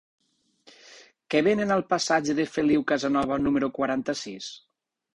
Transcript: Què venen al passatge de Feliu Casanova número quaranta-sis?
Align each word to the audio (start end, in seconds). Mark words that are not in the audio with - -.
Què 1.33 1.43
venen 1.49 1.75
al 1.77 1.85
passatge 1.95 2.39
de 2.41 2.49
Feliu 2.57 2.89
Casanova 2.95 3.41
número 3.47 3.73
quaranta-sis? 3.81 4.53